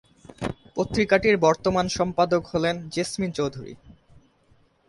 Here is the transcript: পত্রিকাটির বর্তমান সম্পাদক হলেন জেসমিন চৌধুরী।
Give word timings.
পত্রিকাটির 0.75 1.35
বর্তমান 1.37 1.85
সম্পাদক 1.97 2.41
হলেন 2.47 2.75
জেসমিন 2.93 3.31
চৌধুরী। 3.31 3.73